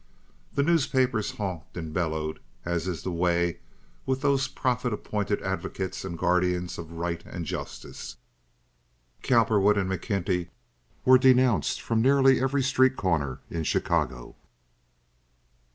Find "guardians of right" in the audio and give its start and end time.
6.17-7.23